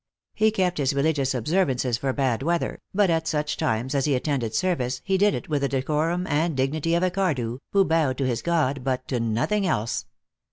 [0.33, 4.55] He kept his religious observances for bad weather, but at such times as he attended
[4.55, 8.25] service he did it with the decorum and dignity of a Cardew, who bowed to
[8.25, 10.07] his God but to nothing else.